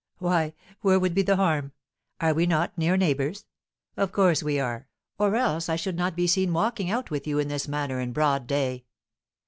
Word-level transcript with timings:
"Why, 0.17 0.55
where 0.81 0.99
would 0.99 1.13
be 1.13 1.21
the 1.21 1.35
harm, 1.35 1.73
are 2.19 2.33
we 2.33 2.47
not 2.47 2.75
near 2.75 2.97
neighbours? 2.97 3.45
Of 3.95 4.11
course 4.11 4.41
we 4.41 4.59
are, 4.59 4.87
or 5.19 5.35
else 5.35 5.69
I 5.69 5.75
should 5.75 5.95
not 5.95 6.15
be 6.15 6.25
seen 6.25 6.53
walking 6.53 6.89
out 6.89 7.11
with 7.11 7.27
you 7.27 7.37
in 7.37 7.49
this 7.49 7.67
manner 7.67 7.99
in 7.99 8.11
broad 8.11 8.47
day." 8.47 8.85